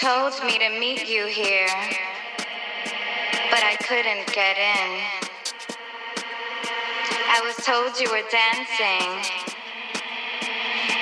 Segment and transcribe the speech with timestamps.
[0.00, 1.68] told me to meet you here,
[3.50, 4.90] but I couldn't get in.
[7.28, 9.12] I was told you were dancing,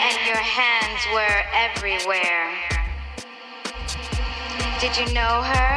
[0.02, 2.50] and your hands were everywhere.
[4.80, 5.76] Did you know her?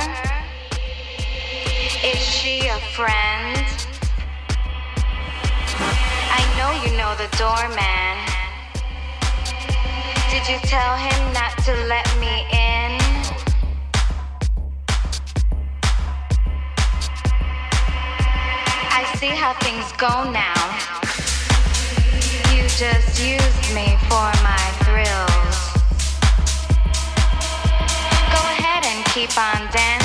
[2.03, 3.67] Is she a friend?
[6.25, 8.17] I know you know the doorman.
[10.31, 12.60] Did you tell him not to let me in?
[19.21, 20.61] See how things go now.
[22.51, 25.57] You just used me for my thrills.
[28.33, 30.00] Go ahead and keep on dancing.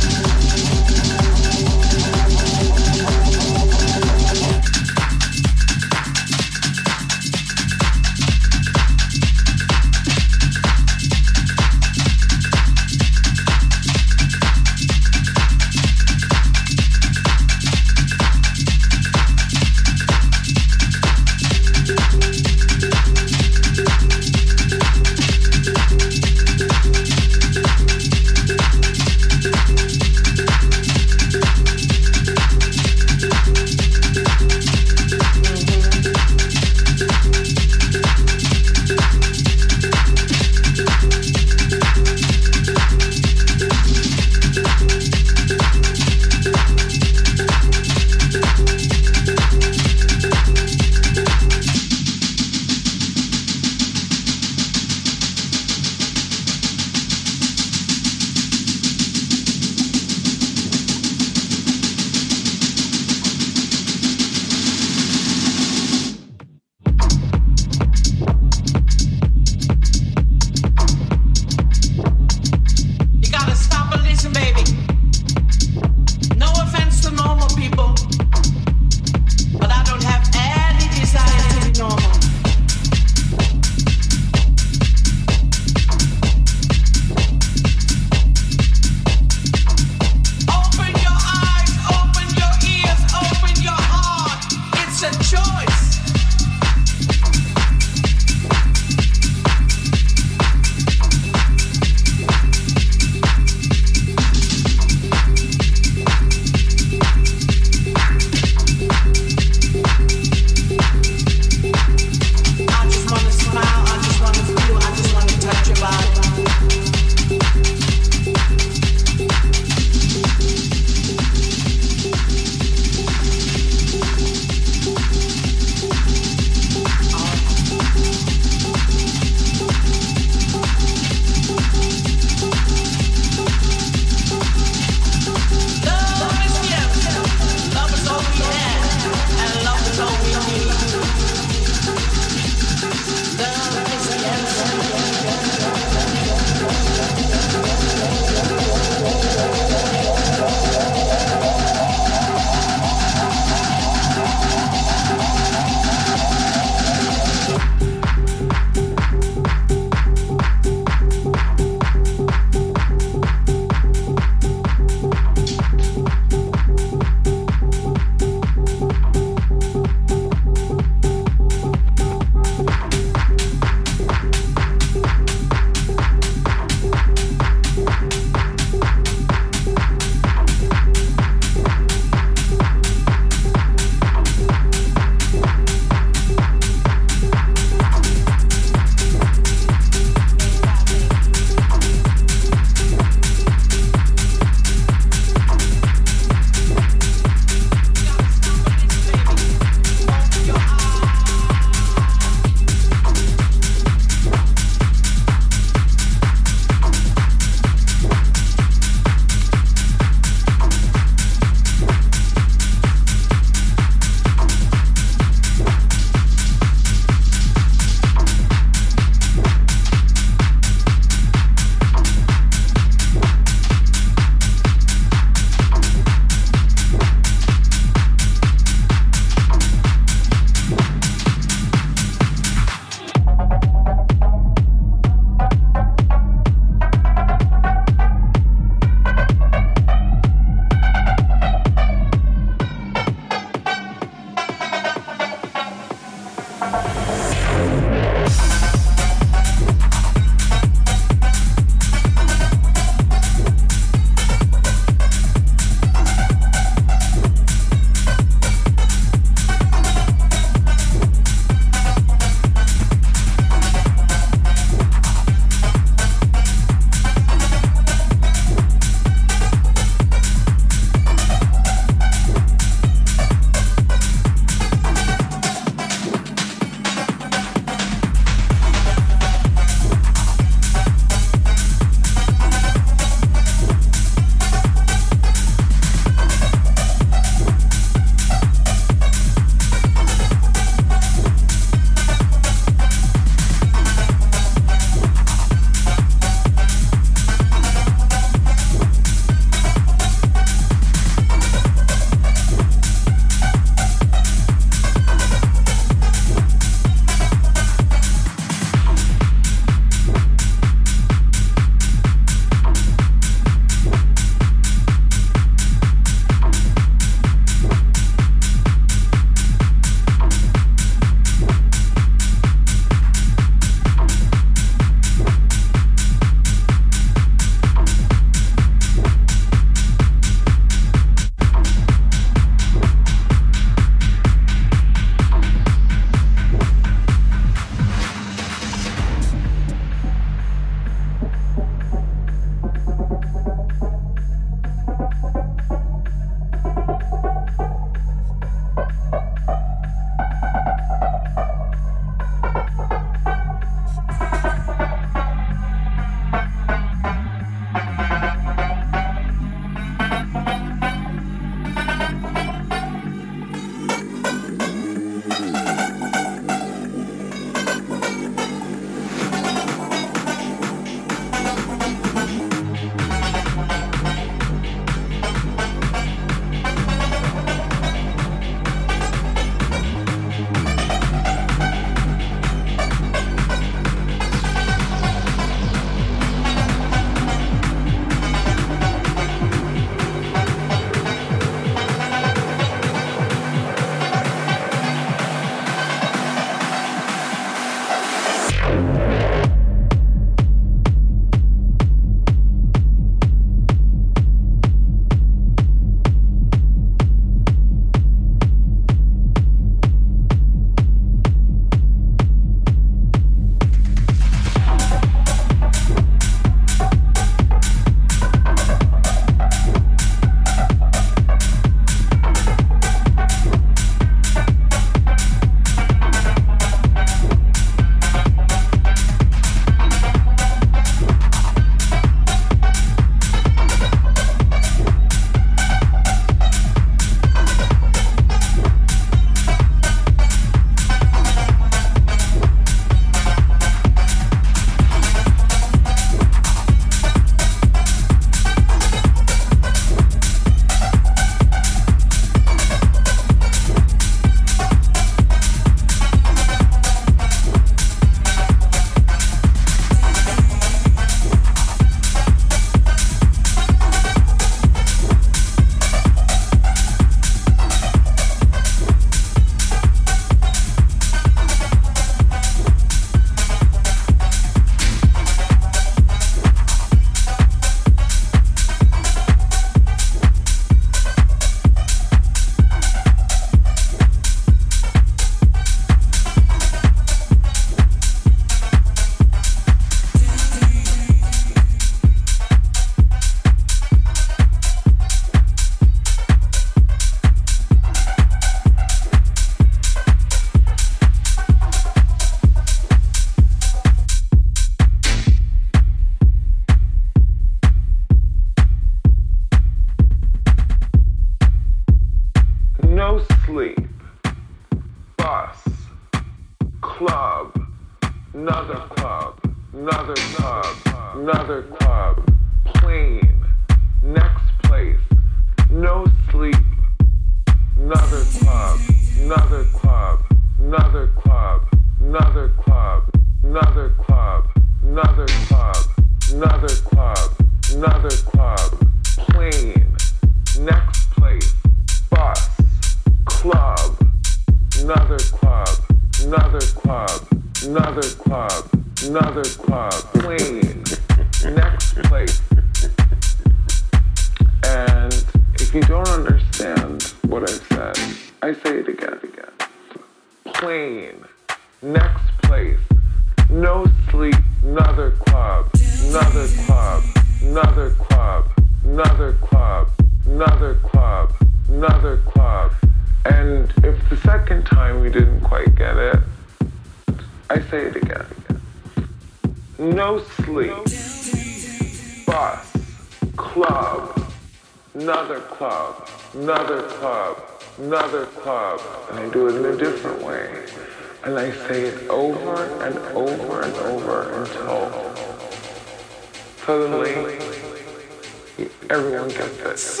[598.90, 600.00] everyone gets this.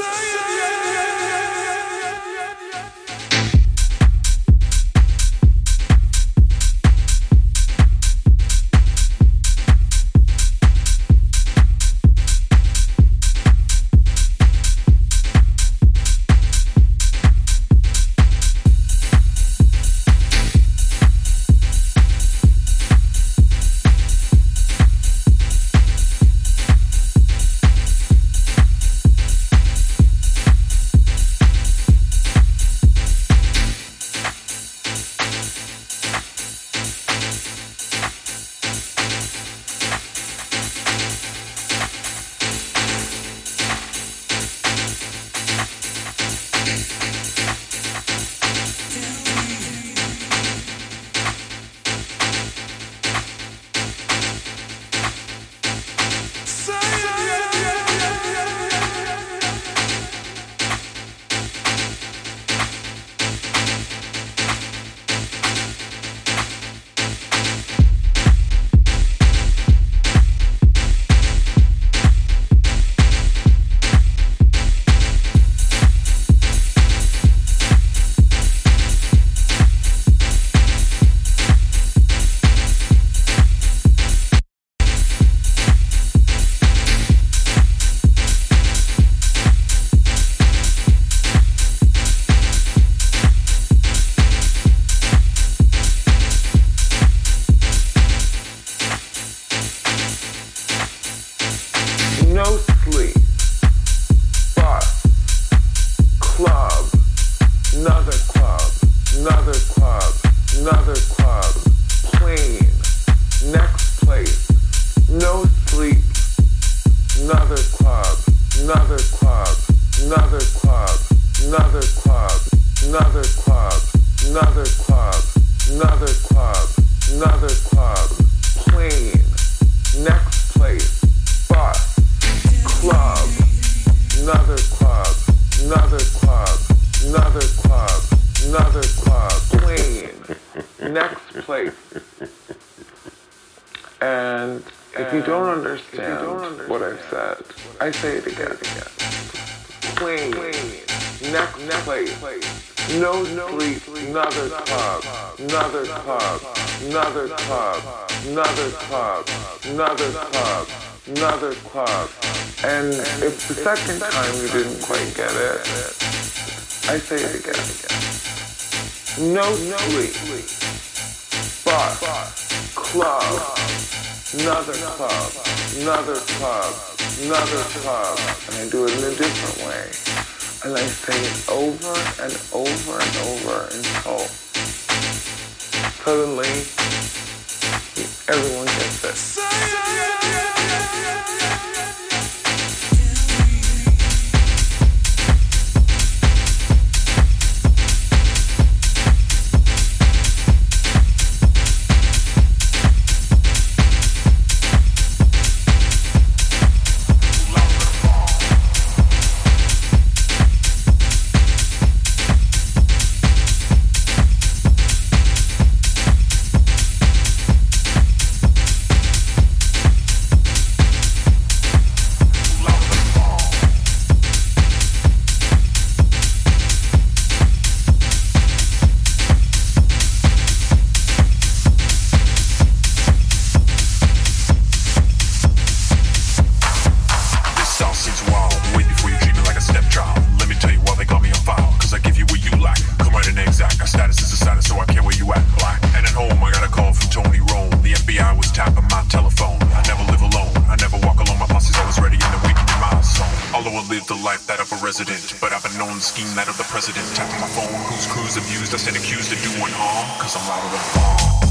[254.90, 257.06] Resident, but I've been known scheme that of the president.
[257.14, 260.68] Tapping my phone, whose crews abused, I stand accused of doing harm, cause I'm louder
[260.68, 261.49] than a bomb.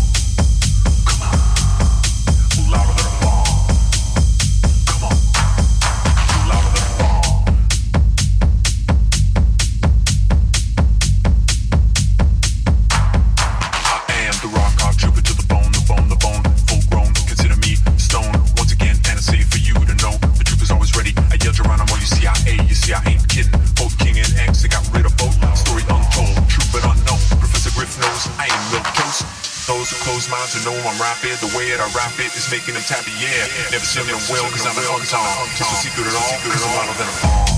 [30.99, 31.39] Minds to know I'm rapid.
[31.39, 33.47] The way that I rap it is making them tappy, yeah.
[33.71, 35.47] Never seen them well, cause I'm an untown.
[35.51, 37.48] It's a secret at all, cause I'm louder than a bomb.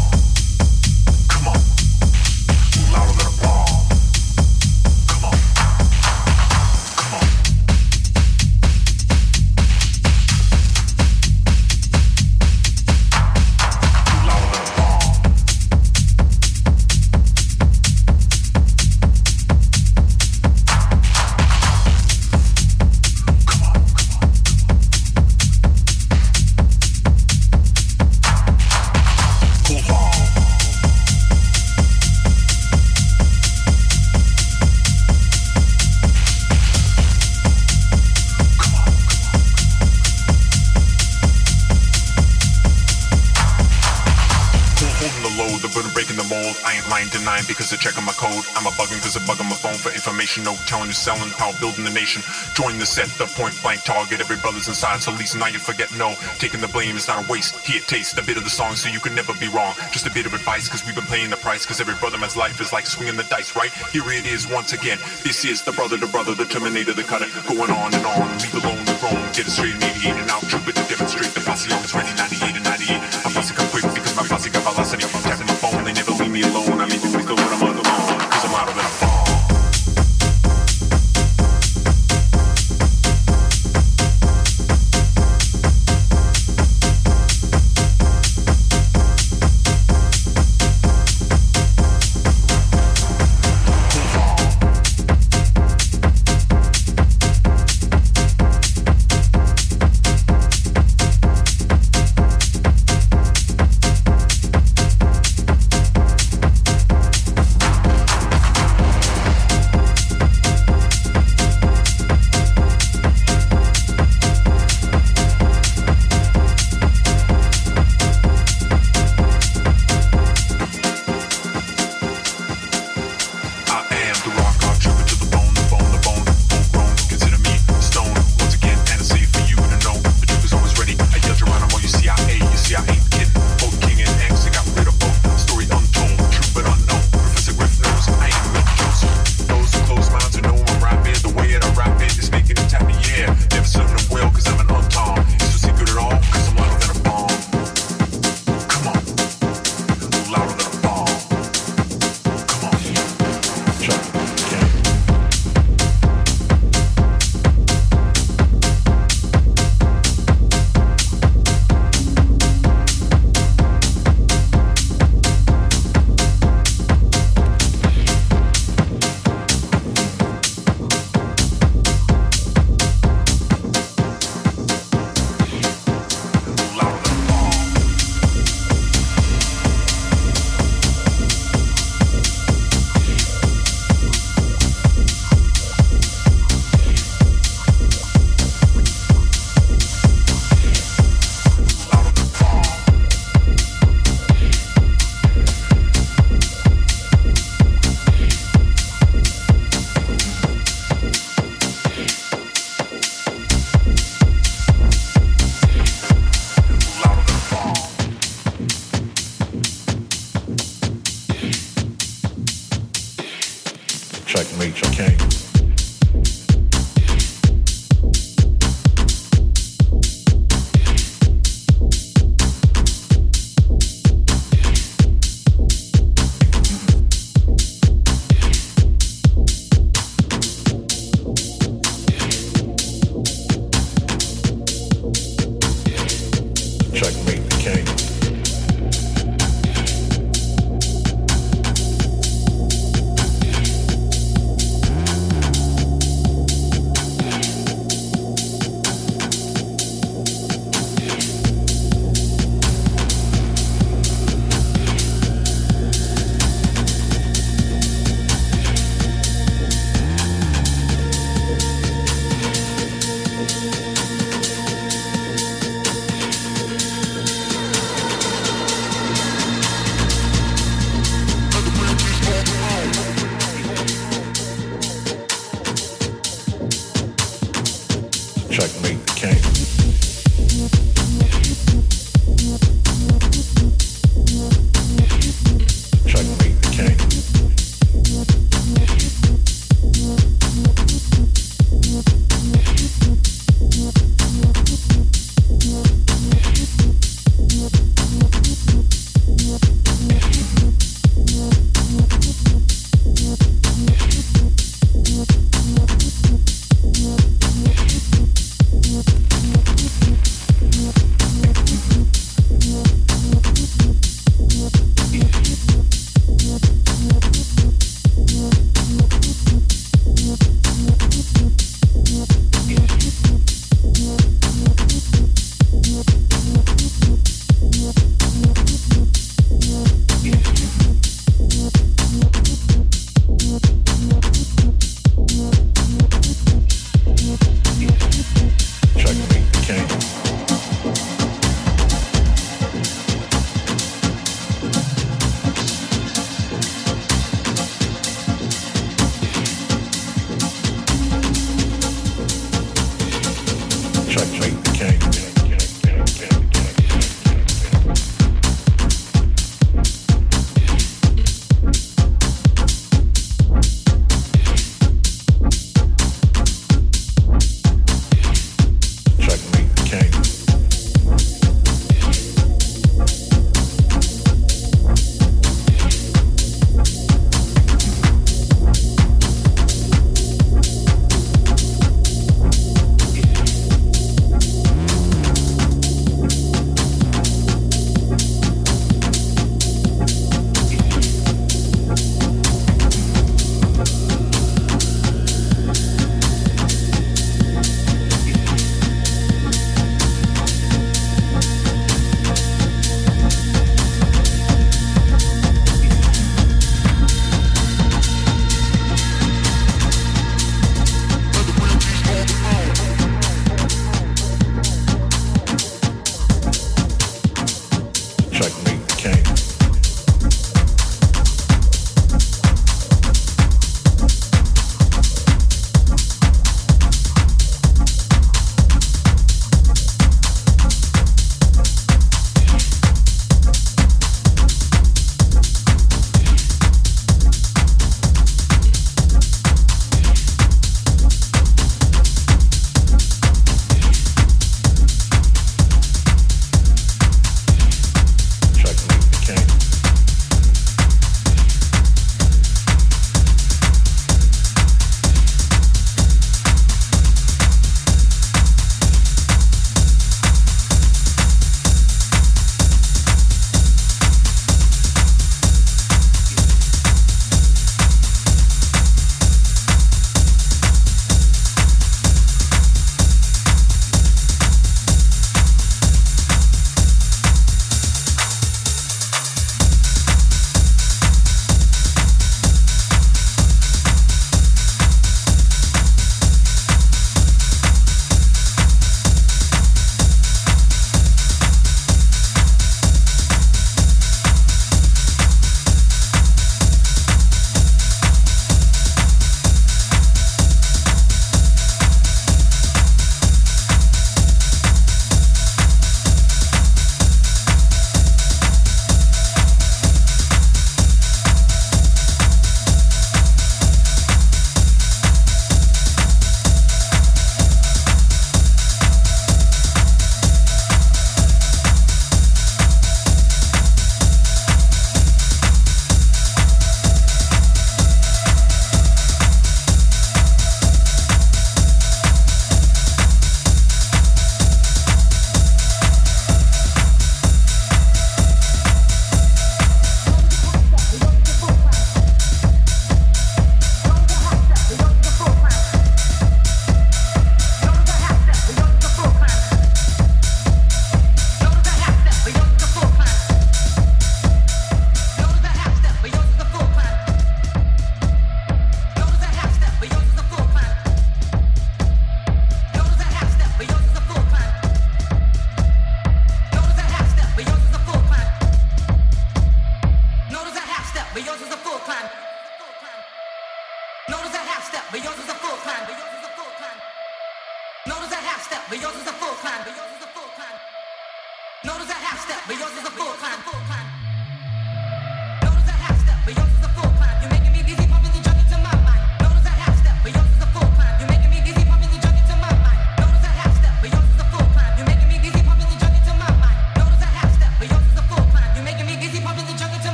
[50.98, 52.22] Selling, power building the nation.
[52.54, 54.20] Join the set, the point blank target.
[54.20, 56.16] Every brother's inside, so at least now you forget no.
[56.40, 57.60] Taking the blame is not a waste.
[57.66, 59.74] Here, taste a bit of the song so you can never be wrong.
[59.92, 61.66] Just a bit of advice because we've been paying the price.
[61.66, 63.72] Because every brother man's life is like swinging the dice, right?
[63.92, 64.98] Here it is once again.
[65.24, 67.28] This is the brother, the brother, the terminator, the cutter.
[67.48, 68.28] Going on and on.
[68.40, 69.22] Leave alone the grown.
[69.34, 70.42] Get it straight, mediate and out.